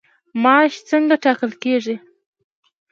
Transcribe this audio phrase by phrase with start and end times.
[0.43, 1.95] معاش څنګه ټاکل کیږي؟